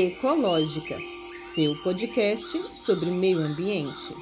[0.00, 0.96] Ecológica,
[1.40, 4.14] seu podcast sobre meio ambiente.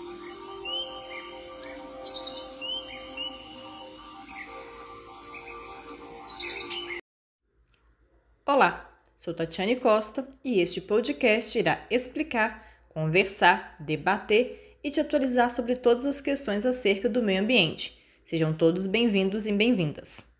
[8.46, 15.76] Olá, sou Tatiane Costa e este podcast irá explicar, conversar, debater e te atualizar sobre
[15.76, 18.02] todas as questões acerca do meio ambiente.
[18.24, 20.35] Sejam todos bem-vindos e bem-vindas.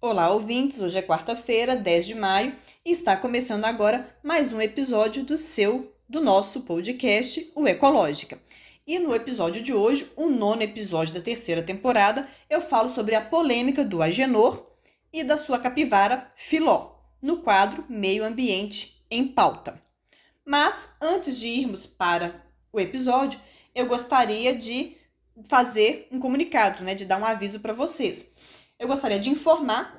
[0.00, 0.80] Olá, ouvintes!
[0.80, 5.92] Hoje é quarta-feira, 10 de maio, e está começando agora mais um episódio do seu,
[6.08, 8.38] do nosso podcast, o Ecológica.
[8.86, 13.20] E no episódio de hoje, o nono episódio da terceira temporada, eu falo sobre a
[13.20, 14.64] polêmica do Agenor
[15.12, 19.80] e da sua capivara Filó, no quadro Meio Ambiente em Pauta.
[20.44, 22.40] Mas antes de irmos para
[22.72, 23.40] o episódio,
[23.74, 24.96] eu gostaria de
[25.48, 28.30] fazer um comunicado, né, de dar um aviso para vocês
[28.78, 29.98] eu gostaria de informar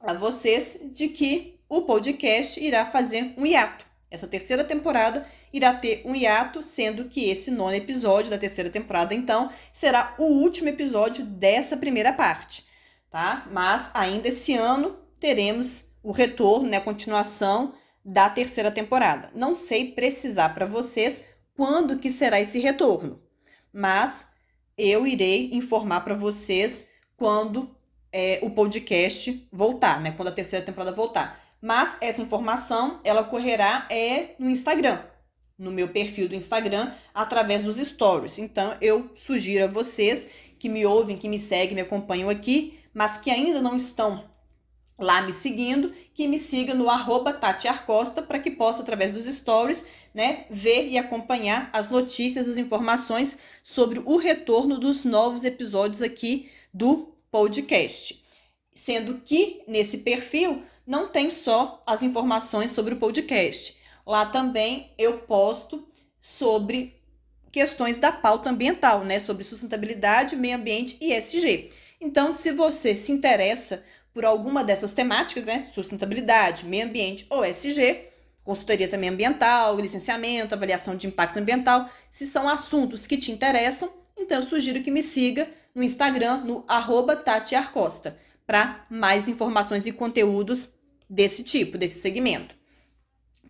[0.00, 3.84] a vocês de que o podcast irá fazer um hiato.
[4.10, 9.12] Essa terceira temporada irá ter um hiato, sendo que esse nono episódio da terceira temporada,
[9.12, 12.64] então, será o último episódio dessa primeira parte,
[13.10, 13.48] tá?
[13.50, 19.32] Mas ainda esse ano teremos o retorno, né, a continuação da terceira temporada.
[19.34, 21.24] Não sei precisar para vocês
[21.56, 23.20] quando que será esse retorno,
[23.72, 24.28] mas
[24.78, 27.73] eu irei informar para vocês quando
[28.14, 30.12] é, o podcast voltar, né?
[30.12, 31.40] Quando a terceira temporada voltar.
[31.60, 35.00] Mas essa informação, ela ocorrerá é no Instagram,
[35.58, 38.38] no meu perfil do Instagram, através dos stories.
[38.38, 40.28] Então, eu sugiro a vocês
[40.60, 44.22] que me ouvem, que me seguem, me acompanham aqui, mas que ainda não estão
[44.96, 49.24] lá me seguindo, que me siga no arroba Tati Arcosta para que possa, através dos
[49.24, 56.00] stories, né, ver e acompanhar as notícias, as informações sobre o retorno dos novos episódios
[56.00, 58.24] aqui do podcast.
[58.72, 63.76] Sendo que nesse perfil não tem só as informações sobre o podcast.
[64.06, 65.84] Lá também eu posto
[66.20, 66.94] sobre
[67.50, 71.70] questões da pauta ambiental, né, sobre sustentabilidade, meio ambiente e ESG.
[72.00, 78.10] Então, se você se interessa por alguma dessas temáticas, né, sustentabilidade, meio ambiente ou ESG,
[78.44, 84.38] consultoria também ambiental, licenciamento, avaliação de impacto ambiental, se são assuntos que te interessam, então
[84.38, 89.92] eu sugiro que me siga no Instagram, no arroba Tati Arcosta, para mais informações e
[89.92, 90.74] conteúdos
[91.08, 92.54] desse tipo, desse segmento.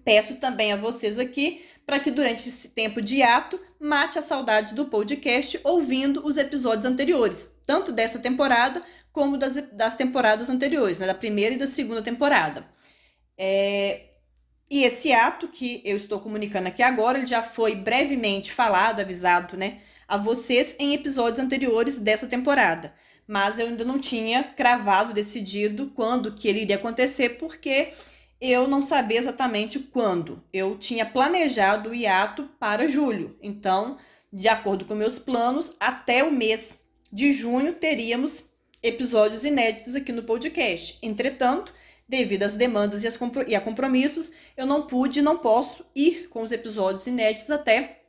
[0.05, 4.75] Peço também a vocês aqui para que durante esse tempo de ato mate a saudade
[4.75, 8.83] do podcast ouvindo os episódios anteriores, tanto dessa temporada
[9.13, 12.67] como das, das temporadas anteriores, né, da primeira e da segunda temporada.
[13.37, 14.11] É,
[14.71, 19.57] e esse ato que eu estou comunicando aqui agora, ele já foi brevemente falado, avisado,
[19.57, 22.95] né, a vocês em episódios anteriores dessa temporada.
[23.27, 27.93] Mas eu ainda não tinha cravado, decidido quando que ele iria acontecer, porque
[28.41, 30.43] eu não sabia exatamente quando.
[30.53, 33.37] Eu tinha planejado o hiato para julho.
[33.43, 33.99] Então,
[34.33, 36.75] de acordo com meus planos, até o mês
[37.11, 38.51] de junho teríamos
[38.83, 40.99] episódios inéditos aqui no podcast.
[41.01, 41.73] Entretanto,
[42.07, 43.09] devido às demandas e,
[43.49, 48.03] e a compromissos, eu não pude e não posso ir com os episódios inéditos até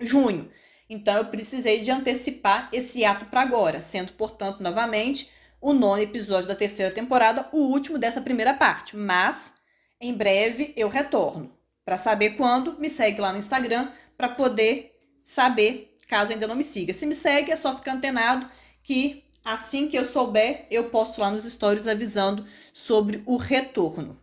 [0.00, 0.50] junho.
[0.92, 6.46] Então eu precisei de antecipar esse ato para agora, sendo, portanto, novamente, o nono episódio
[6.46, 8.94] da terceira temporada, o último dessa primeira parte.
[8.94, 9.54] Mas
[9.98, 11.50] em breve eu retorno.
[11.82, 13.88] Para saber quando, me segue lá no Instagram
[14.18, 16.92] para poder saber, caso ainda não me siga.
[16.92, 18.46] Se me segue, é só ficar antenado
[18.82, 24.20] que assim que eu souber, eu posto lá nos stories avisando sobre o retorno.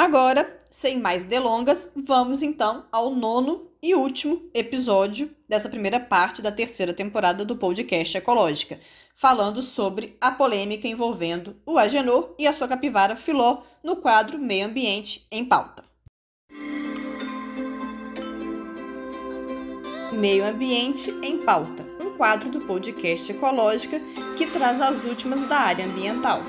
[0.00, 6.50] Agora, sem mais delongas, vamos então ao nono e último episódio dessa primeira parte da
[6.50, 8.80] terceira temporada do podcast Ecológica,
[9.14, 14.68] falando sobre a polêmica envolvendo o Agenor e a sua capivara Filó no quadro Meio
[14.68, 15.84] Ambiente em Pauta.
[20.14, 24.00] Meio Ambiente em Pauta, um quadro do podcast Ecológica
[24.38, 26.42] que traz as últimas da área ambiental.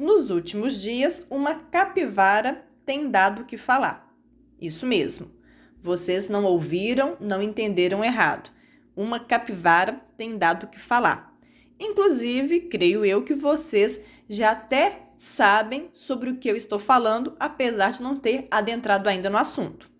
[0.00, 4.10] Nos últimos dias, uma capivara tem dado o que falar.
[4.58, 5.30] Isso mesmo.
[5.78, 8.50] Vocês não ouviram, não entenderam errado.
[8.96, 11.38] Uma capivara tem dado o que falar.
[11.78, 17.92] Inclusive, creio eu que vocês já até sabem sobre o que eu estou falando, apesar
[17.92, 19.90] de não ter adentrado ainda no assunto.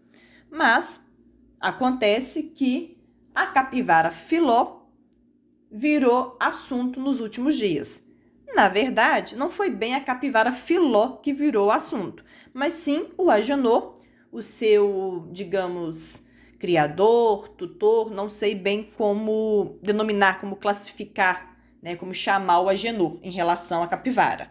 [0.50, 0.98] Mas
[1.60, 2.98] acontece que
[3.34, 4.86] a capivara filó
[5.70, 8.08] virou assunto nos últimos dias.
[8.54, 13.30] Na verdade, não foi bem a capivara Filó que virou o assunto, mas sim o
[13.30, 13.94] Agenor,
[14.32, 16.24] o seu, digamos,
[16.58, 21.50] criador, tutor, não sei bem como denominar, como classificar
[21.82, 24.50] né, como chamar o Agenor em relação à capivara.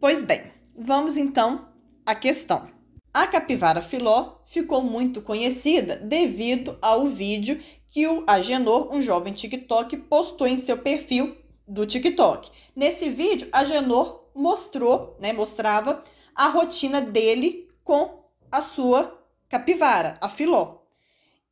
[0.00, 1.68] Pois bem, vamos então
[2.04, 2.68] à questão.
[3.12, 7.58] A capivara filó ficou muito conhecida devido ao vídeo
[7.90, 11.34] que o Agenor, um jovem TikTok, postou em seu perfil
[11.66, 12.50] do TikTok.
[12.74, 16.02] Nesse vídeo, Agenor mostrou, né, mostrava
[16.34, 19.18] a rotina dele com a sua
[19.48, 20.78] capivara, a filó.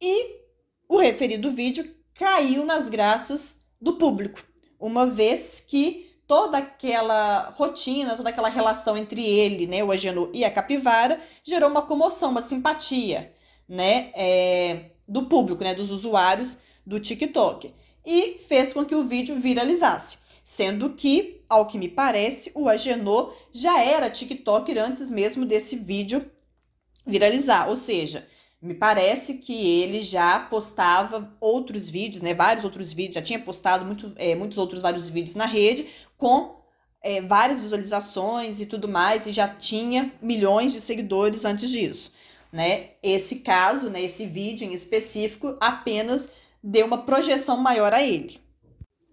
[0.00, 0.36] E
[0.88, 4.40] o referido vídeo caiu nas graças do público,
[4.78, 10.44] uma vez que toda aquela rotina, toda aquela relação entre ele, né, o Agenor e
[10.44, 13.32] a capivara, gerou uma comoção, uma simpatia,
[13.68, 17.74] né, é, do público, né, dos usuários do TikTok.
[18.04, 20.18] E fez com que o vídeo viralizasse.
[20.42, 26.30] Sendo que, ao que me parece, o Agenor já era TikToker antes mesmo desse vídeo
[27.06, 27.68] viralizar.
[27.68, 28.26] Ou seja,
[28.60, 32.34] me parece que ele já postava outros vídeos, né?
[32.34, 35.86] Vários outros vídeos, já tinha postado muito, é, muitos outros vários vídeos na rede
[36.16, 36.62] com
[37.02, 42.12] é, várias visualizações e tudo mais, e já tinha milhões de seguidores antes disso.
[42.50, 42.90] Né?
[43.02, 46.30] Esse caso, né, esse vídeo em específico, apenas
[46.66, 48.40] deu uma projeção maior a ele.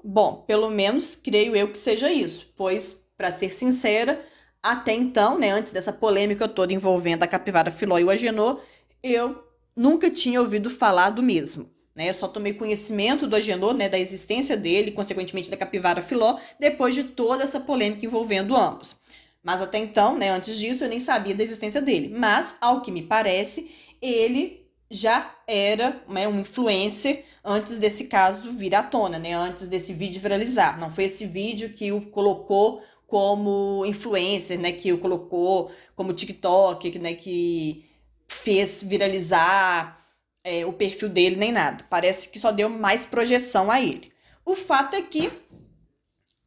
[0.02, 4.26] Bom, pelo menos creio eu que seja isso, pois, para ser sincera,
[4.64, 8.62] até então, né, antes dessa polêmica toda envolvendo a capivara filó e o agenor,
[9.04, 9.44] eu
[9.76, 11.70] nunca tinha ouvido falar do mesmo.
[11.94, 12.10] Né?
[12.10, 16.96] Eu só tomei conhecimento do agenor, né, da existência dele, consequentemente da capivara filó, depois
[16.96, 18.96] de toda essa polêmica envolvendo ambos.
[19.44, 22.14] Mas até então, né, antes disso, eu nem sabia da existência dele.
[22.16, 23.70] Mas, ao que me parece,
[24.02, 24.61] ele
[24.92, 29.34] já era né, um influencer antes desse caso vir à tona, né?
[29.34, 30.78] Antes desse vídeo viralizar.
[30.78, 34.74] Não foi esse vídeo que o colocou como influencer, né?
[34.74, 37.14] Que o colocou como TikTok, né?
[37.14, 37.86] Que
[38.28, 40.06] fez viralizar
[40.44, 41.86] é, o perfil dele nem nada.
[41.90, 44.12] Parece que só deu mais projeção a ele.
[44.46, 45.32] O fato é que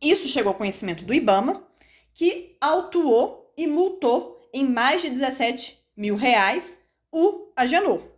[0.03, 1.67] isso chegou ao conhecimento do Ibama,
[2.13, 6.79] que autuou e multou em mais de 17 mil reais
[7.11, 8.14] o Agenor.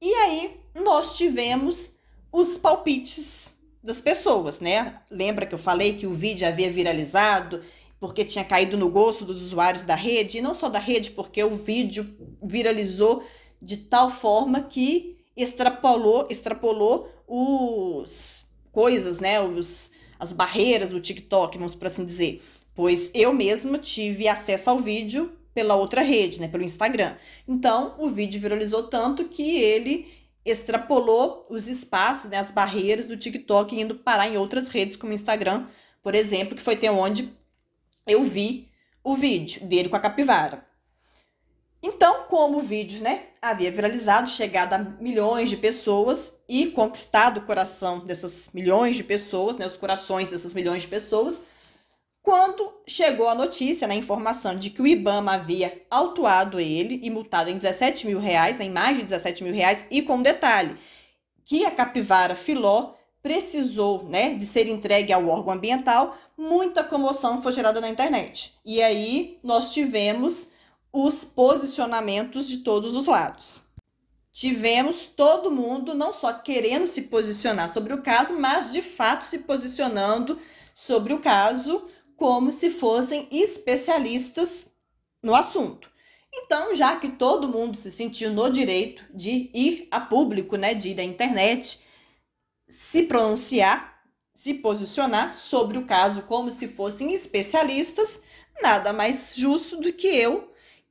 [0.00, 1.92] E aí nós tivemos
[2.32, 4.94] os palpites das pessoas, né?
[5.10, 7.62] Lembra que eu falei que o vídeo havia viralizado
[8.00, 11.42] porque tinha caído no gosto dos usuários da rede, e não só da rede, porque
[11.42, 12.06] o vídeo
[12.40, 13.24] viralizou
[13.60, 21.76] de tal forma que extrapolou, extrapolou os coisas, né, os as barreiras do TikTok, vamos
[21.76, 22.42] por assim dizer.
[22.74, 27.16] Pois eu mesma tive acesso ao vídeo pela outra rede, né, pelo Instagram.
[27.48, 30.06] Então, o vídeo viralizou tanto que ele
[30.44, 35.14] extrapolou os espaços, né, as barreiras do TikTok indo parar em outras redes como o
[35.16, 35.66] Instagram,
[36.00, 37.28] por exemplo, que foi até onde
[38.06, 38.68] eu vi
[39.02, 40.64] o vídeo dele com a capivara.
[41.82, 47.44] Então, como o vídeo, né, havia viralizado, chegado a milhões de pessoas e conquistado o
[47.44, 51.38] coração dessas milhões de pessoas, né, os corações dessas milhões de pessoas,
[52.28, 57.08] quando chegou a notícia, né, a informação de que o IBAMA havia autuado ele e
[57.08, 60.76] multado em 17 mil reais, né, em mais de 17 mil reais, e com detalhe,
[61.42, 62.90] que a capivara filó
[63.22, 68.58] precisou né, de ser entregue ao órgão ambiental, muita comoção foi gerada na internet.
[68.62, 70.48] E aí nós tivemos
[70.92, 73.60] os posicionamentos de todos os lados.
[74.30, 79.38] Tivemos todo mundo não só querendo se posicionar sobre o caso, mas de fato se
[79.38, 80.38] posicionando
[80.74, 84.66] sobre o caso como se fossem especialistas
[85.22, 85.88] no assunto.
[86.34, 90.88] Então, já que todo mundo se sentiu no direito de ir a público, né, de
[90.88, 91.80] ir à internet,
[92.68, 94.02] se pronunciar,
[94.34, 98.20] se posicionar sobre o caso como se fossem especialistas,
[98.60, 100.47] nada mais justo do que eu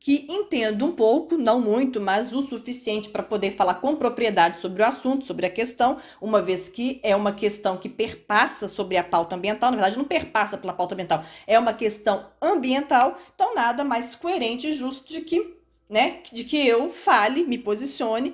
[0.08, 4.82] que entendo um pouco, não muito, mas o suficiente para poder falar com propriedade sobre
[4.82, 9.04] o assunto, sobre a questão, uma vez que é uma questão que perpassa sobre a
[9.04, 13.84] pauta ambiental, na verdade não perpassa pela pauta ambiental, é uma questão ambiental, então nada
[13.84, 15.58] mais coerente e justo de que,
[15.90, 18.34] né, de que eu fale, me posicione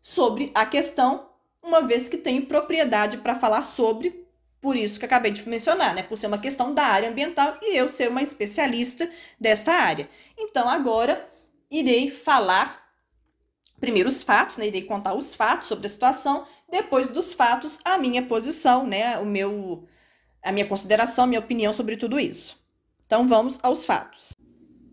[0.00, 1.26] sobre a questão,
[1.62, 4.21] uma vez que tenho propriedade para falar sobre
[4.62, 6.04] por isso que acabei de mencionar, né?
[6.04, 10.08] Por ser uma questão da área ambiental e eu ser uma especialista desta área.
[10.38, 11.28] Então, agora
[11.68, 12.80] irei falar
[13.80, 14.68] primeiro os fatos, né?
[14.68, 19.18] Irei contar os fatos sobre a situação, depois dos fatos, a minha posição, né?
[19.18, 19.84] O meu
[20.40, 22.56] a minha consideração, minha opinião sobre tudo isso.
[23.04, 24.32] Então, vamos aos fatos.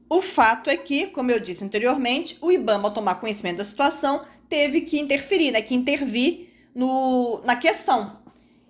[0.09, 4.23] O fato é que, como eu disse anteriormente, o IBAMA, ao tomar conhecimento da situação,
[4.47, 8.19] teve que interferir, né, que intervir no, na questão.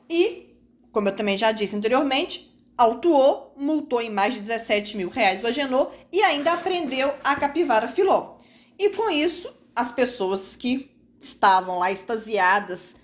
[0.10, 0.49] E
[0.92, 5.48] como eu também já disse anteriormente, autuou, multou em mais de 17 mil reais o
[5.48, 8.38] Agenor e ainda apreendeu a capivara filó.
[8.78, 10.90] E com isso, as pessoas que
[11.22, 12.96] estavam lá extasiadas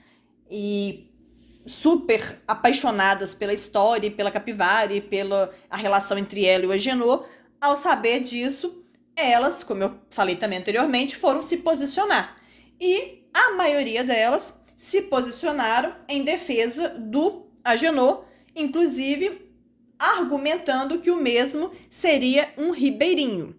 [0.50, 1.12] e
[1.65, 7.25] super apaixonadas pela história, pela capivara e pela a relação entre ela e o Agenor,
[7.60, 12.36] ao saber disso, elas, como eu falei também anteriormente, foram se posicionar.
[12.80, 18.24] E a maioria delas se posicionaram em defesa do Agenor,
[18.55, 19.41] inclusive
[20.00, 23.55] argumentando que o mesmo seria um ribeirinho.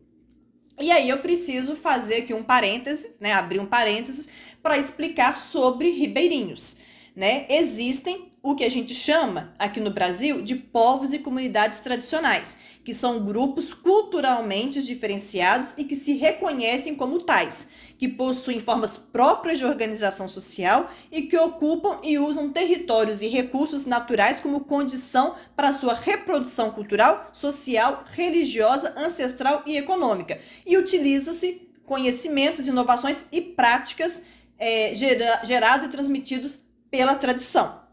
[0.81, 4.29] E aí eu preciso fazer aqui um parênteses, né, abrir um parênteses
[4.63, 6.77] para explicar sobre ribeirinhos,
[7.15, 7.47] né?
[7.49, 12.95] Existem o que a gente chama aqui no Brasil de povos e comunidades tradicionais, que
[12.95, 17.67] são grupos culturalmente diferenciados e que se reconhecem como tais,
[17.99, 23.85] que possuem formas próprias de organização social e que ocupam e usam territórios e recursos
[23.85, 32.69] naturais como condição para sua reprodução cultural, social, religiosa, ancestral e econômica, e utiliza-se conhecimentos,
[32.69, 34.23] inovações e práticas
[34.57, 37.86] é, gera, gerados e transmitidos pela tradição.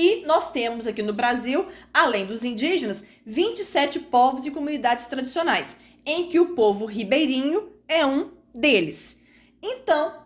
[0.00, 5.74] E nós temos aqui no Brasil, além dos indígenas, 27 povos e comunidades tradicionais,
[6.06, 9.20] em que o povo ribeirinho é um deles.
[9.60, 10.22] Então,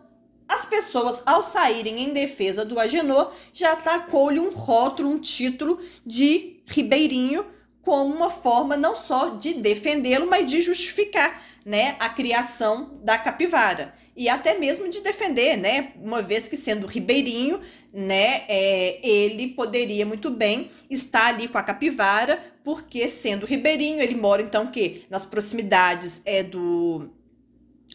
[0.47, 6.61] as pessoas, ao saírem em defesa do Agenor, já tacou-lhe um rótulo, um título de
[6.67, 7.43] ribeirinho,
[7.81, 13.91] como uma forma não só de defendê-lo, mas de justificar né, a criação da capivara
[14.15, 15.91] e até mesmo de defender, né?
[16.01, 17.59] Uma vez que sendo ribeirinho,
[17.91, 24.15] né, é, ele poderia muito bem estar ali com a capivara, porque sendo ribeirinho, ele
[24.15, 27.09] mora então que nas proximidades é do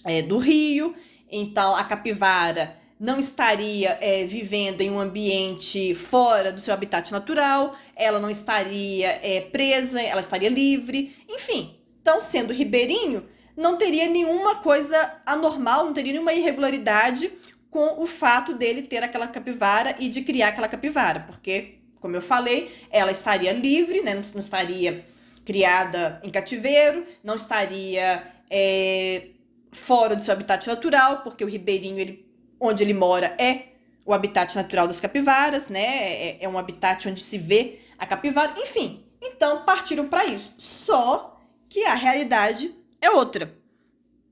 [0.04, 0.94] é, do rio,
[1.30, 7.76] então a capivara não estaria é, vivendo em um ambiente fora do seu habitat natural,
[7.94, 11.76] ela não estaria é, presa, ela estaria livre, enfim.
[12.00, 13.24] Então, sendo ribeirinho,
[13.58, 17.28] não teria nenhuma coisa anormal, não teria nenhuma irregularidade
[17.68, 22.22] com o fato dele ter aquela capivara e de criar aquela capivara, porque, como eu
[22.22, 24.14] falei, ela estaria livre, né?
[24.14, 25.04] não, estaria
[25.44, 29.30] criada em cativeiro, não estaria é,
[29.72, 32.24] fora do seu habitat natural, porque o ribeirinho, ele,
[32.60, 33.72] onde ele mora, é
[34.06, 35.80] o habitat natural das capivaras, né?
[35.82, 39.04] É, é um habitat onde se vê a capivara, enfim.
[39.20, 40.54] Então partiram para isso.
[40.56, 43.56] Só que a realidade é outra.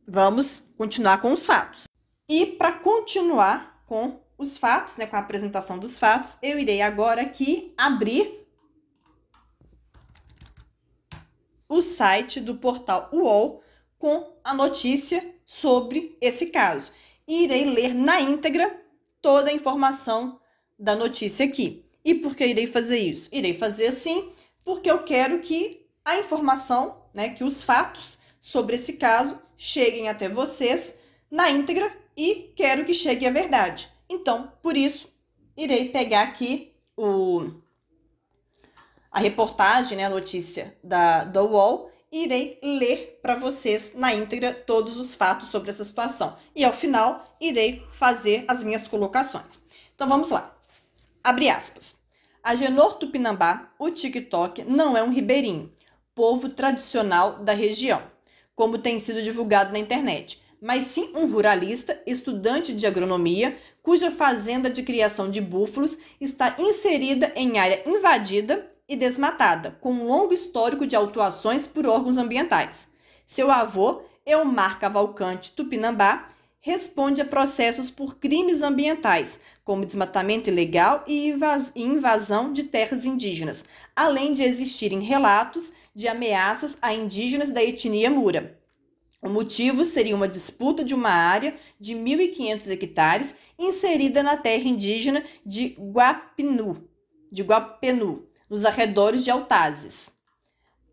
[0.07, 1.85] Vamos continuar com os fatos.
[2.29, 7.23] E para continuar com os fatos, né, com a apresentação dos fatos, eu irei agora
[7.23, 8.47] aqui abrir
[11.69, 13.63] o site do portal UOL
[13.99, 16.93] com a notícia sobre esse caso.
[17.27, 18.85] E irei ler na íntegra
[19.21, 20.41] toda a informação
[20.79, 21.85] da notícia aqui.
[22.05, 23.29] E por que irei fazer isso?
[23.33, 24.31] Irei fazer assim
[24.63, 30.29] porque eu quero que a informação, né, que os fatos sobre esse caso cheguem até
[30.29, 30.95] vocês
[31.29, 33.89] na íntegra e quero que chegue a verdade.
[34.09, 35.09] Então, por isso,
[35.57, 37.51] irei pegar aqui o,
[39.11, 44.55] a reportagem, né, a notícia da, da UOL e irei ler para vocês na íntegra
[44.55, 46.37] todos os fatos sobre essa situação.
[46.55, 49.59] E ao final, irei fazer as minhas colocações.
[49.93, 50.57] Então vamos lá.
[51.25, 51.97] Abre aspas.
[52.45, 55.73] A Genor Tupinambá, o TikTok, não é um ribeirinho,
[56.15, 58.15] povo tradicional da região
[58.57, 64.69] como tem sido divulgado na internet, mas sim um ruralista, estudante de agronomia, cuja fazenda
[64.69, 70.87] de criação de búfalos está inserida em área invadida e desmatada, com um longo histórico
[70.87, 72.89] de autuações por órgãos ambientais.
[73.25, 76.27] Seu avô, Elmar Cavalcante Tupinambá,
[76.67, 81.33] responde a processos por crimes ambientais, como desmatamento ilegal e
[81.77, 88.59] invasão de terras indígenas, além de existirem relatos de ameaças a indígenas da etnia Mura.
[89.23, 95.23] O motivo seria uma disputa de uma área de 1.500 hectares inserida na terra indígena
[95.47, 96.85] de Guapinu,
[97.31, 100.16] de Guapenu, nos arredores de Altazes.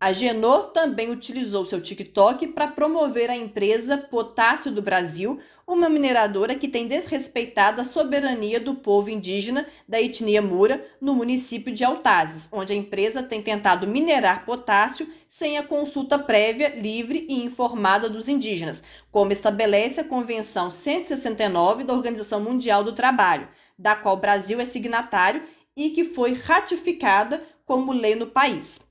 [0.00, 6.54] A Genor também utilizou seu TikTok para promover a empresa Potássio do Brasil, uma mineradora
[6.54, 12.48] que tem desrespeitado a soberania do povo indígena da etnia Mura no município de Altazes,
[12.52, 18.28] onde a empresa tem tentado minerar potássio sem a consulta prévia, livre e informada dos
[18.28, 23.48] indígenas, como estabelece a Convenção 169 da Organização Mundial do Trabalho,
[23.78, 25.42] da qual o Brasil é signatário
[25.74, 28.83] e que foi ratificada como lei no país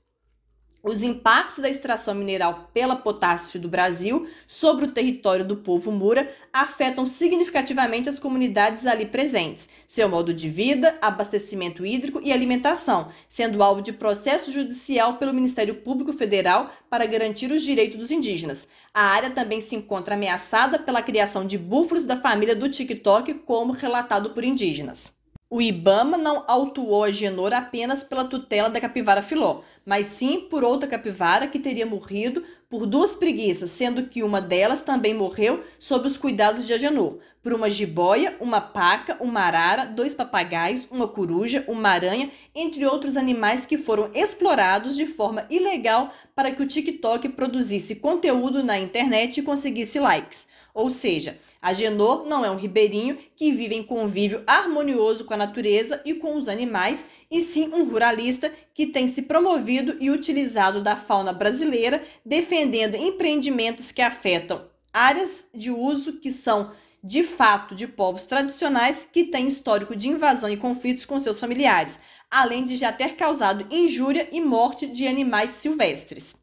[0.84, 6.30] os impactos da extração mineral pela potássio do Brasil sobre o território do povo Mura
[6.52, 13.62] afetam significativamente as comunidades ali presentes, seu modo de vida, abastecimento hídrico e alimentação, sendo
[13.62, 18.68] alvo de processo judicial pelo Ministério Público Federal para garantir os direitos dos indígenas.
[18.92, 23.72] A área também se encontra ameaçada pela criação de búfalos da família do TikTok, como
[23.72, 25.23] relatado por indígenas.
[25.48, 30.64] O Ibama não autuou a Genor apenas pela tutela da capivara filó, mas sim por
[30.64, 36.06] outra capivara que teria morrido por duas preguiças, sendo que uma delas também morreu sob
[36.06, 41.62] os cuidados de Agenor, por uma jiboia, uma paca, uma arara, dois papagaios, uma coruja,
[41.68, 47.28] uma aranha, entre outros animais que foram explorados de forma ilegal para que o TikTok
[47.28, 50.48] produzisse conteúdo na internet e conseguisse likes.
[50.72, 56.00] Ou seja, Agenor não é um ribeirinho que vive em convívio harmonioso com a natureza
[56.04, 60.96] e com os animais, e sim um ruralista que tem se promovido e utilizado da
[60.96, 68.24] fauna brasileira, defendendo empreendimentos que afetam áreas de uso que são de fato de povos
[68.24, 72.00] tradicionais que têm histórico de invasão e conflitos com seus familiares,
[72.30, 76.34] além de já ter causado injúria e morte de animais silvestres.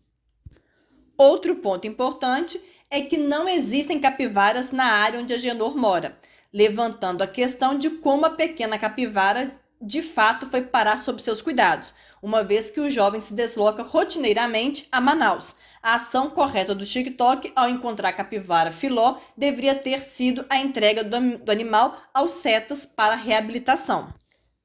[1.18, 6.18] Outro ponto importante é que não existem capivaras na área onde a Genor mora,
[6.54, 11.94] levantando a questão de como a pequena capivara de fato foi parar sob seus cuidados,
[12.22, 15.56] uma vez que o jovem se desloca rotineiramente a Manaus.
[15.82, 21.04] A ação correta do TikTok ao encontrar a capivara filó deveria ter sido a entrega
[21.04, 24.14] do, animal aos setas para reabilitação.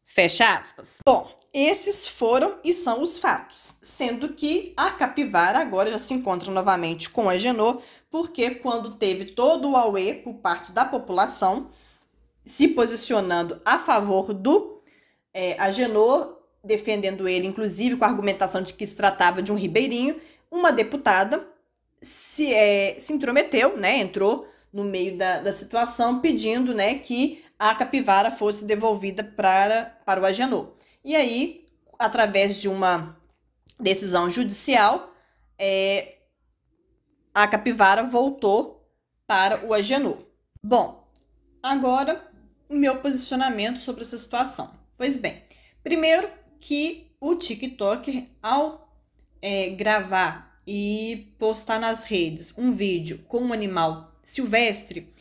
[0.04, 0.98] Fecha aspas.
[1.04, 6.52] Bom, esses foram e são os fatos, sendo que a capivara agora já se encontra
[6.52, 7.80] novamente com a Genô,
[8.10, 11.70] porque quando teve todo o auê por parte da população
[12.44, 14.75] se posicionando a favor do
[15.36, 20.18] é, Agenor, defendendo ele, inclusive com a argumentação de que se tratava de um ribeirinho,
[20.50, 21.46] uma deputada
[22.00, 27.74] se, é, se intrometeu, né, entrou no meio da, da situação pedindo né, que a
[27.74, 30.72] capivara fosse devolvida para, para o Agenor.
[31.04, 31.66] E aí,
[31.98, 33.20] através de uma
[33.78, 35.12] decisão judicial,
[35.58, 36.16] é,
[37.34, 38.88] a capivara voltou
[39.26, 40.16] para o Agenor.
[40.62, 41.06] Bom,
[41.62, 42.26] agora
[42.70, 44.85] o meu posicionamento sobre essa situação.
[44.96, 45.42] Pois bem,
[45.82, 46.26] primeiro
[46.58, 48.90] que o TikTok, ao
[49.42, 55.12] é, gravar e postar nas redes um vídeo com um animal silvestre,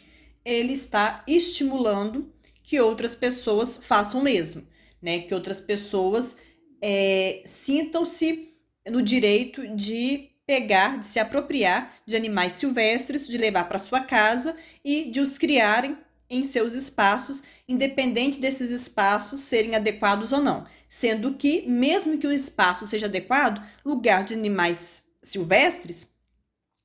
[0.46, 2.34] ele está estimulando
[2.64, 4.66] que outras pessoas façam o mesmo,
[5.02, 5.20] né?
[5.20, 6.38] Que outras pessoas
[6.82, 8.54] é, sintam-se
[8.90, 14.56] no direito de pegar, de se apropriar de animais silvestres, de levar para sua casa
[14.84, 15.98] e de os criarem
[16.36, 20.66] em seus espaços, independente desses espaços serem adequados ou não.
[20.88, 26.08] Sendo que, mesmo que o espaço seja adequado, lugar de animais silvestres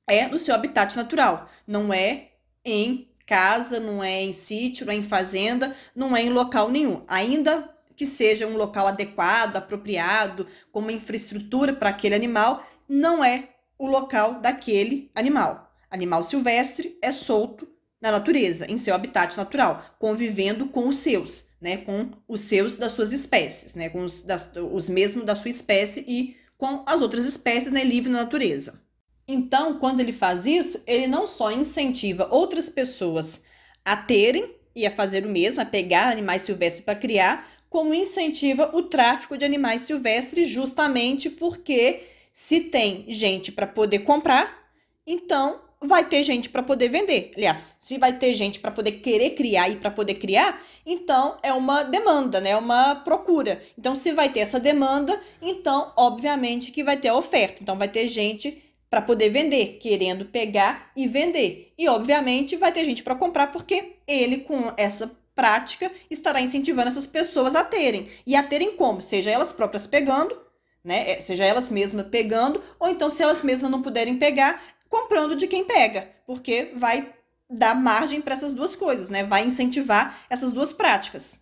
[0.07, 2.31] é no seu habitat natural, não é
[2.65, 7.03] em casa, não é em sítio, não é em fazenda, não é em local nenhum.
[7.07, 13.49] Ainda que seja um local adequado, apropriado, com uma infraestrutura para aquele animal, não é
[13.77, 15.71] o local daquele animal.
[15.89, 17.67] Animal silvestre é solto
[18.01, 22.93] na natureza, em seu habitat natural, convivendo com os seus, né, com os seus das
[22.93, 27.27] suas espécies, né, com os, das, os mesmos da sua espécie e com as outras
[27.27, 28.81] espécies, né, livre na natureza.
[29.27, 33.41] Então, quando ele faz isso, ele não só incentiva outras pessoas
[33.85, 38.69] a terem e a fazer o mesmo, a pegar animais silvestres para criar, como incentiva
[38.73, 44.69] o tráfico de animais silvestres, justamente porque se tem gente para poder comprar,
[45.05, 47.31] então vai ter gente para poder vender.
[47.35, 51.51] Aliás, se vai ter gente para poder querer criar e para poder criar, então é
[51.51, 52.51] uma demanda, né?
[52.51, 53.61] É uma procura.
[53.77, 57.63] Então, se vai ter essa demanda, então, obviamente que vai ter a oferta.
[57.63, 61.73] Então, vai ter gente para poder vender, querendo pegar e vender.
[61.77, 67.07] E, obviamente, vai ter gente para comprar porque ele, com essa prática, estará incentivando essas
[67.07, 68.07] pessoas a terem.
[68.27, 69.01] E a terem como?
[69.01, 70.37] Seja elas próprias pegando,
[70.83, 71.11] né?
[71.11, 75.47] É, seja elas mesmas pegando, ou então, se elas mesmas não puderem pegar, comprando de
[75.47, 77.13] quem pega, porque vai
[77.49, 79.23] dar margem para essas duas coisas, né?
[79.23, 81.39] Vai incentivar essas duas práticas.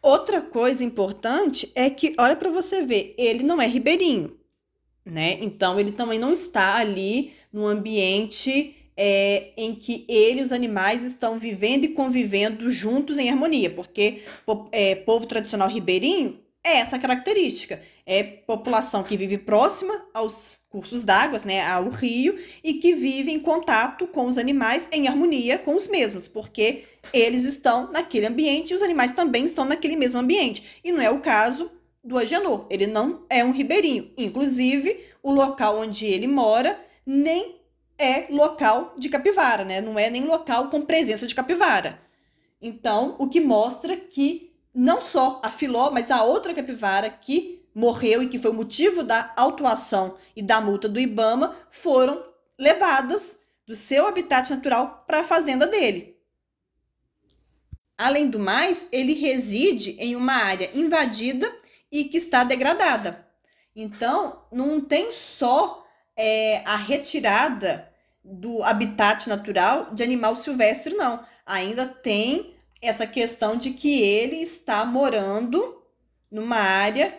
[0.00, 4.36] Outra coisa importante é que, olha para você ver, ele não é ribeirinho,
[5.04, 5.38] né?
[5.42, 11.04] Então ele também não está ali no ambiente é, em que ele e os animais
[11.04, 14.22] estão vivendo e convivendo juntos em harmonia, porque
[14.72, 17.80] é, povo tradicional ribeirinho é essa característica.
[18.06, 23.40] É população que vive próxima aos cursos d'água, né, ao rio, e que vive em
[23.40, 28.74] contato com os animais em harmonia com os mesmos, porque eles estão naquele ambiente e
[28.74, 30.80] os animais também estão naquele mesmo ambiente.
[30.84, 31.70] E não é o caso
[32.02, 32.66] do Agenor.
[32.70, 34.10] Ele não é um ribeirinho.
[34.16, 37.60] Inclusive, o local onde ele mora nem
[37.98, 39.80] é local de capivara, né?
[39.80, 42.00] Não é nem local com presença de capivara.
[42.60, 48.22] Então, o que mostra que não só a Filó, mas a outra capivara que morreu
[48.22, 52.24] e que foi o motivo da autuação e da multa do Ibama foram
[52.58, 56.16] levadas do seu habitat natural para a fazenda dele.
[57.96, 61.50] Além do mais, ele reside em uma área invadida
[61.90, 63.26] e que está degradada.
[63.76, 67.88] Então, não tem só é, a retirada
[68.24, 71.24] do habitat natural de animal silvestre, não.
[71.46, 75.80] Ainda tem essa questão de que ele está morando
[76.30, 77.16] numa área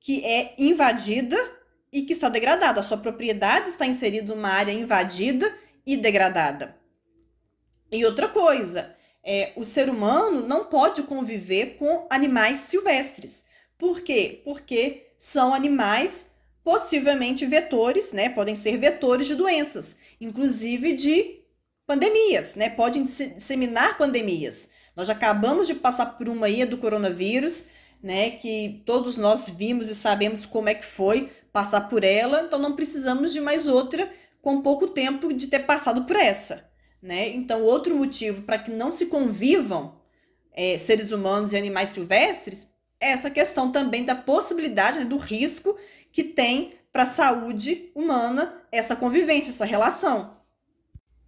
[0.00, 1.36] que é invadida
[1.92, 2.80] e que está degradada.
[2.80, 5.54] A sua propriedade está inserida numa área invadida
[5.84, 6.76] e degradada.
[7.92, 13.44] E outra coisa, é, o ser humano não pode conviver com animais silvestres.
[13.76, 14.40] Por quê?
[14.44, 16.26] Porque são animais
[16.64, 18.28] possivelmente vetores, né?
[18.30, 21.42] Podem ser vetores de doenças, inclusive de
[21.86, 22.70] pandemias, né?
[22.70, 24.68] Podem disseminar pandemias.
[24.96, 27.66] Nós já acabamos de passar por uma aí do coronavírus,
[28.02, 28.30] né?
[28.30, 32.74] Que todos nós vimos e sabemos como é que foi passar por ela, então não
[32.74, 36.68] precisamos de mais outra com pouco tempo de ter passado por essa,
[37.02, 37.28] né?
[37.28, 40.00] Então, outro motivo para que não se convivam
[40.52, 42.68] é, seres humanos e animais silvestres
[43.00, 45.76] é essa questão também da possibilidade, né, do risco
[46.10, 50.36] que tem para a saúde humana essa convivência, essa relação.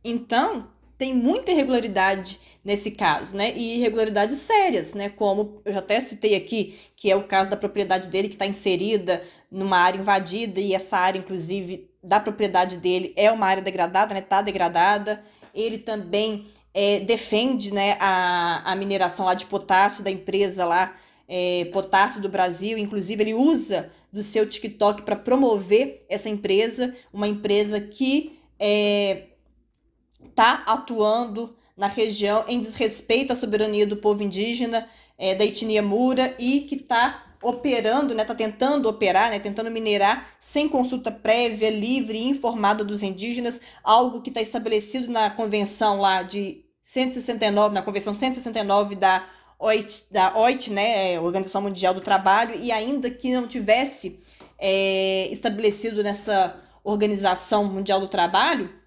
[0.02, 3.52] Então, tem muita irregularidade nesse caso, né?
[3.56, 5.08] E irregularidades sérias, né?
[5.08, 8.44] Como eu já até citei aqui, que é o caso da propriedade dele que está
[8.44, 14.12] inserida numa área invadida e essa área, inclusive, da propriedade dele é uma área degradada,
[14.12, 14.20] né?
[14.20, 15.24] Está degradada.
[15.54, 20.94] Ele também é, defende, né, a, a mineração lá de potássio da empresa lá
[21.28, 27.28] é, Potássio do Brasil, inclusive ele usa do seu TikTok para promover essa empresa, uma
[27.28, 29.27] empresa que é,
[30.34, 36.34] tá atuando na região em desrespeito à soberania do povo indígena, é, da etnia Mura
[36.38, 42.18] e que está operando, né, tá tentando operar, né, tentando minerar sem consulta prévia, livre
[42.18, 48.14] e informada dos indígenas, algo que está estabelecido na convenção lá de 169, na convenção
[48.14, 49.24] 169 da
[49.58, 54.18] OIT, da OIT, né, é, Organização Mundial do Trabalho, e ainda que não tivesse
[54.58, 58.77] é, estabelecido nessa Organização Mundial do Trabalho,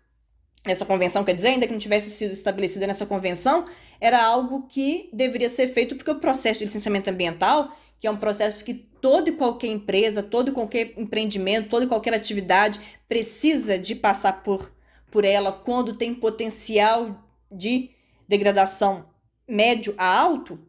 [0.65, 3.65] essa convenção, quer dizer, ainda que não tivesse sido estabelecida nessa convenção,
[3.99, 8.17] era algo que deveria ser feito porque o processo de licenciamento ambiental, que é um
[8.17, 13.77] processo que toda e qualquer empresa, todo e qualquer empreendimento, toda e qualquer atividade precisa
[13.77, 14.71] de passar por,
[15.09, 17.89] por ela quando tem potencial de
[18.27, 19.09] degradação
[19.47, 20.59] médio a alto,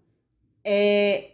[0.65, 1.33] é,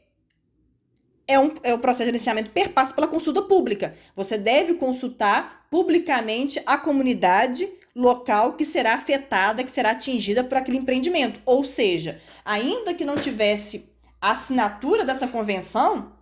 [1.29, 3.95] é, um, é o processo de licenciamento perpassa pela consulta pública.
[4.17, 7.69] Você deve consultar publicamente a comunidade
[7.99, 11.41] local que será afetada, que será atingida por aquele empreendimento.
[11.45, 16.13] Ou seja, ainda que não tivesse assinatura dessa convenção,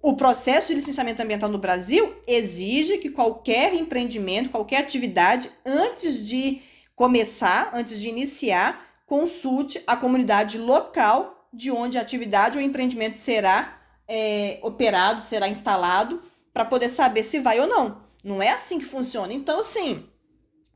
[0.00, 6.62] o processo de licenciamento ambiental no Brasil exige que qualquer empreendimento, qualquer atividade, antes de
[6.96, 13.78] começar, antes de iniciar, consulte a comunidade local de onde a atividade ou empreendimento será
[14.08, 16.22] é, operado, será instalado,
[16.54, 18.00] para poder saber se vai ou não.
[18.24, 19.32] Não é assim que funciona.
[19.32, 20.08] Então, assim,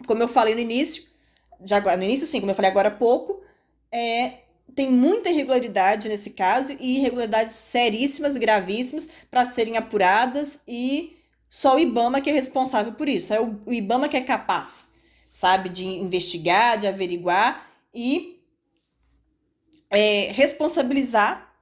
[0.06, 1.04] como eu falei no início,
[1.64, 3.42] já no início, sim, como eu falei agora há pouco,
[3.90, 4.40] é,
[4.74, 11.16] tem muita irregularidade nesse caso e irregularidades seríssimas, gravíssimas, para serem apuradas e
[11.48, 13.32] só o IBAMA que é responsável por isso.
[13.32, 14.90] É o, o IBAMA que é capaz,
[15.28, 18.42] sabe, de investigar, de averiguar e
[19.88, 21.54] é, responsabilizar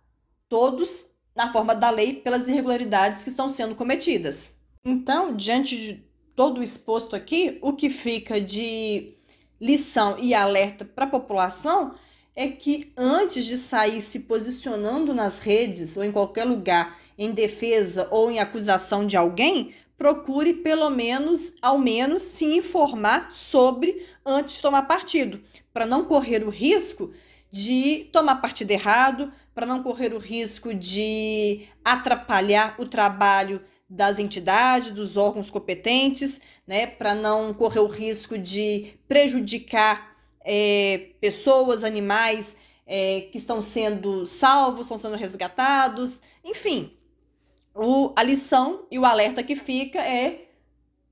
[0.49, 4.57] todos na forma da lei pelas irregularidades que estão sendo cometidas.
[4.85, 9.15] Então, diante de todo exposto aqui, o que fica de
[9.61, 11.95] lição e alerta para a população
[12.37, 18.09] é que antes de sair se posicionando nas redes ou em qualquer lugar em defesa
[18.11, 24.63] ou em acusação de alguém, procure pelo menos, ao menos, se informar sobre antes de
[24.63, 25.41] tomar partido
[25.73, 27.13] para não correr o risco
[27.51, 33.63] de tomar partido errado, para não correr o risco de atrapalhar o trabalho
[33.95, 41.85] das entidades, dos órgãos competentes, né, para não correr o risco de prejudicar é, pessoas,
[41.85, 46.93] animais é, que estão sendo salvos, estão sendo resgatados, enfim.
[47.73, 50.49] O, a lição e o alerta que fica é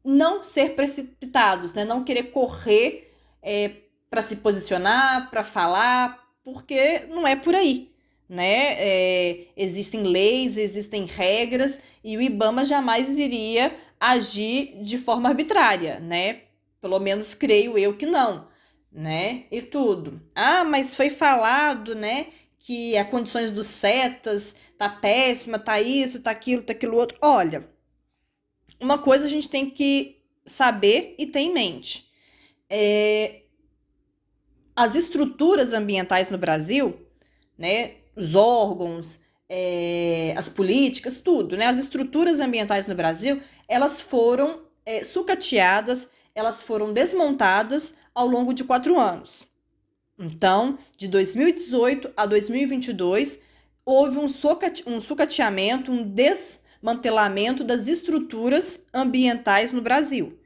[0.05, 3.77] não ser precipitados, né, não querer correr é,
[4.11, 7.92] para se posicionar, para falar, porque não é por aí.
[8.33, 8.77] Né?
[8.79, 16.45] É, existem leis, existem regras e o IBAMA jamais iria agir de forma arbitrária, né?
[16.81, 18.49] Pelo menos creio eu que não,
[18.91, 19.45] né?
[19.51, 20.23] E tudo.
[20.35, 22.29] Ah, mas foi falado, né?
[22.59, 27.19] Que as condições dos setas tá péssima, tá isso, tá aquilo, tá aquilo outro.
[27.21, 27.69] Olha,
[28.81, 32.11] uma coisa a gente tem que saber e ter em mente.
[32.71, 33.43] É,
[34.75, 36.99] as estruturas ambientais no Brasil,
[37.59, 44.63] né, os órgãos, é, as políticas, tudo, né, as estruturas ambientais no Brasil, elas foram
[44.85, 49.45] é, sucateadas, elas foram desmontadas ao longo de quatro anos.
[50.19, 53.41] Então, de 2018 a 2022,
[53.85, 60.39] houve um, socate, um sucateamento, um desmantelamento das estruturas ambientais no Brasil.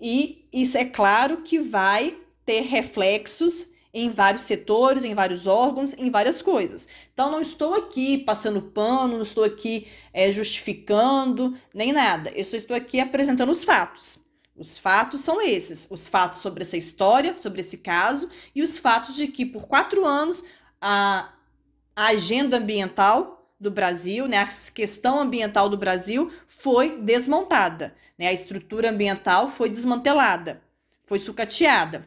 [0.00, 6.10] E isso é claro que vai ter reflexos em vários setores, em vários órgãos, em
[6.10, 6.86] várias coisas.
[7.14, 12.30] Então, não estou aqui passando pano, não estou aqui é, justificando, nem nada.
[12.36, 14.18] Eu só estou aqui apresentando os fatos.
[14.54, 19.16] Os fatos são esses: os fatos sobre essa história, sobre esse caso, e os fatos
[19.16, 20.44] de que por quatro anos
[20.78, 21.32] a,
[21.96, 28.32] a agenda ambiental do Brasil, né, a questão ambiental do Brasil foi desmontada, né, a
[28.34, 30.62] estrutura ambiental foi desmantelada,
[31.06, 32.06] foi sucateada.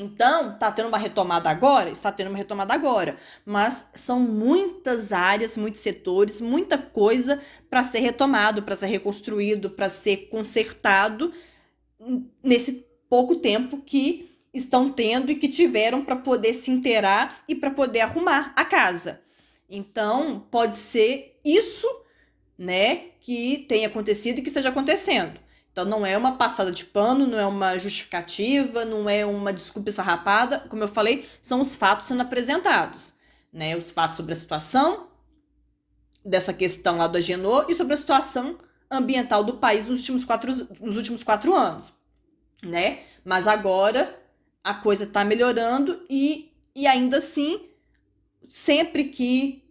[0.00, 1.90] Então, está tendo uma retomada agora?
[1.90, 3.18] Está tendo uma retomada agora.
[3.44, 9.90] Mas são muitas áreas, muitos setores, muita coisa para ser retomado, para ser reconstruído, para
[9.90, 11.30] ser consertado
[12.42, 17.70] nesse pouco tempo que estão tendo e que tiveram para poder se inteirar e para
[17.70, 19.20] poder arrumar a casa.
[19.68, 21.86] Então, pode ser isso,
[22.56, 25.38] né, que tenha acontecido e que esteja acontecendo.
[25.72, 29.92] Então, não é uma passada de pano, não é uma justificativa, não é uma desculpa
[29.92, 30.60] sarrapada.
[30.68, 33.14] Como eu falei, são os fatos sendo apresentados,
[33.52, 33.76] né?
[33.76, 35.08] Os fatos sobre a situação
[36.24, 38.58] dessa questão lá do Agenor e sobre a situação
[38.90, 41.92] ambiental do país nos últimos quatro, nos últimos quatro anos,
[42.62, 43.00] né?
[43.24, 44.18] Mas agora
[44.62, 47.68] a coisa está melhorando e, e ainda assim,
[48.48, 49.64] sempre que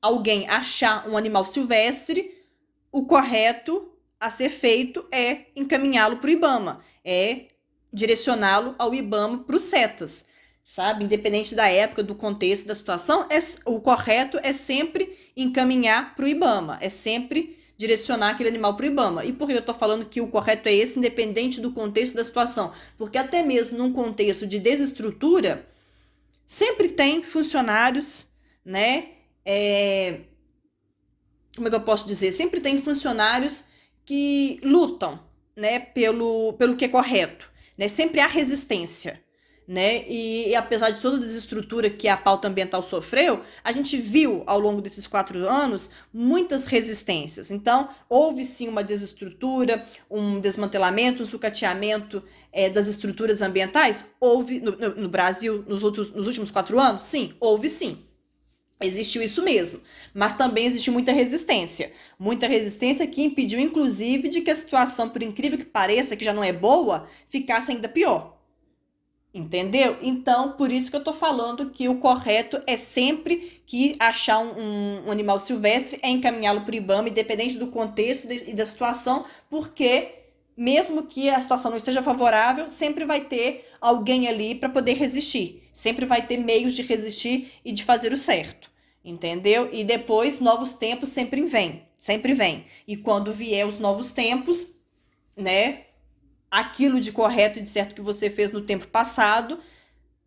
[0.00, 2.44] alguém achar um animal silvestre,
[2.92, 7.46] o correto a ser feito é encaminhá-lo para o IBAMA, é
[7.92, 10.26] direcioná-lo ao IBAMA para os CETAS,
[10.64, 11.04] sabe?
[11.04, 16.28] Independente da época, do contexto, da situação, é, o correto é sempre encaminhar para o
[16.28, 19.24] IBAMA, é sempre direcionar aquele animal para o IBAMA.
[19.24, 22.24] E por que eu estou falando que o correto é esse, independente do contexto da
[22.24, 22.72] situação?
[22.96, 25.68] Porque até mesmo num contexto de desestrutura,
[26.44, 28.28] sempre tem funcionários,
[28.64, 29.10] né?
[29.44, 30.20] É,
[31.54, 32.32] como é que eu posso dizer?
[32.32, 33.64] Sempre tem funcionários
[34.06, 35.18] que lutam,
[35.56, 37.88] né, pelo, pelo que é correto, né?
[37.88, 39.20] Sempre há resistência,
[39.66, 40.04] né?
[40.06, 44.44] E, e, apesar de toda a desestrutura que a pauta ambiental sofreu, a gente viu
[44.46, 47.50] ao longo desses quatro anos muitas resistências.
[47.50, 54.04] Então, houve sim uma desestrutura, um desmantelamento, um sucateamento é, das estruturas ambientais?
[54.20, 57.02] Houve no, no, no Brasil nos, outros, nos últimos quatro anos?
[57.02, 58.05] Sim, houve sim.
[58.78, 59.80] Existiu isso mesmo,
[60.12, 61.92] mas também existiu muita resistência.
[62.18, 66.32] Muita resistência que impediu, inclusive, de que a situação, por incrível que pareça, que já
[66.32, 68.36] não é boa, ficasse ainda pior.
[69.32, 69.98] Entendeu?
[70.02, 75.06] Então, por isso que eu tô falando que o correto é sempre que achar um,
[75.06, 80.25] um animal silvestre é encaminhá-lo para o IBAMA, independente do contexto e da situação, porque
[80.56, 85.62] mesmo que a situação não esteja favorável, sempre vai ter alguém ali para poder resistir.
[85.72, 88.70] Sempre vai ter meios de resistir e de fazer o certo.
[89.04, 89.68] Entendeu?
[89.72, 92.64] E depois novos tempos sempre vêm, sempre vem.
[92.88, 94.74] E quando vier os novos tempos,
[95.36, 95.82] né,
[96.50, 99.60] aquilo de correto e de certo que você fez no tempo passado,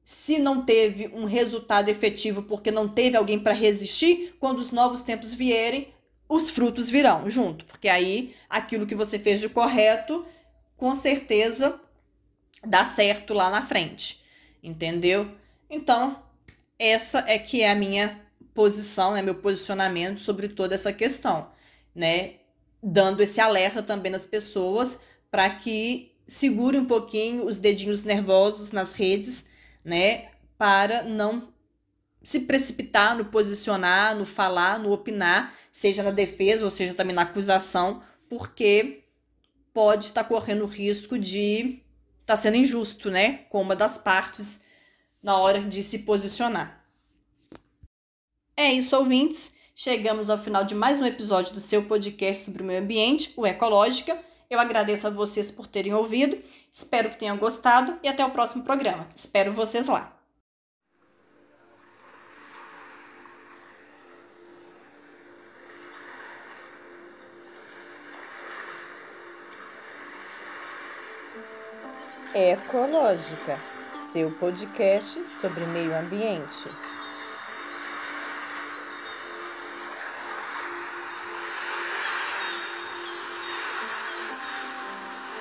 [0.06, 5.02] se não teve um resultado efetivo porque não teve alguém para resistir, quando os novos
[5.02, 5.88] tempos vierem,
[6.30, 10.24] os frutos virão junto, porque aí aquilo que você fez de correto,
[10.78, 11.82] com certeza
[12.64, 14.24] dá certo lá na frente,
[14.62, 15.28] entendeu?
[15.68, 16.22] Então,
[16.78, 18.22] essa é que é a minha
[18.54, 21.50] posição, né, meu posicionamento sobre toda essa questão,
[21.96, 22.36] né?
[22.82, 25.00] Dando esse alerta também nas pessoas
[25.32, 29.46] para que segure um pouquinho os dedinhos nervosos nas redes,
[29.84, 31.52] né, para não
[32.22, 37.24] se precipitar no posicionar, no falar, no opinar, seja na defesa ou seja também na
[37.24, 39.04] acusação, porque
[39.74, 41.82] pode estar correndo o risco de
[42.22, 44.62] estar tá sendo injusto, né, com uma das partes
[45.22, 46.84] na hora de se posicionar.
[48.56, 49.54] É isso, ouvintes.
[49.74, 53.48] Chegamos ao final de mais um episódio do seu podcast sobre o meio ambiente, o
[53.48, 54.20] Ecológica.
[54.50, 56.38] Eu agradeço a vocês por terem ouvido,
[56.70, 59.08] espero que tenham gostado e até o próximo programa.
[59.16, 60.19] Espero vocês lá.
[72.34, 76.80] Ecológica, seu podcast sobre meio ambiente.